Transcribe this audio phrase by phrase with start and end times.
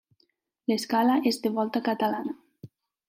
[0.71, 2.39] L'escala és de volta catalana.